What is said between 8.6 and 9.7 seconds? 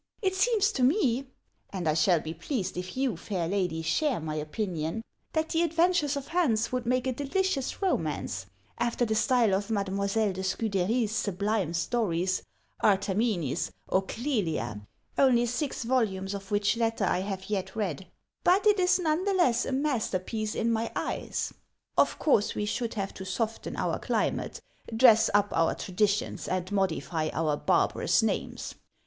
after the style of